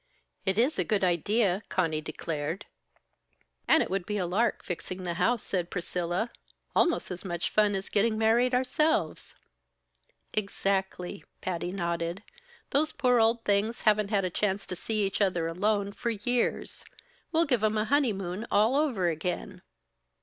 [0.47, 2.65] "It is a good idea!" Conny declared.
[3.67, 6.31] "And it would be a lark, fixing the house," said Priscilla.
[6.75, 9.35] "Almost as much fun as getting married ourselves."
[10.33, 12.23] "Exactly," Patty nodded.
[12.71, 16.83] "Those poor old things haven't had a chance to see each other alone for years.
[17.31, 19.61] We'll give 'em a honeymoon all over again."